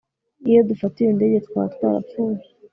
iyo 0.49 0.59
dufata 0.69 0.97
iyo 0.99 1.11
ndege, 1.17 1.37
twaba 1.45 1.67
twarapfuye 1.75 2.43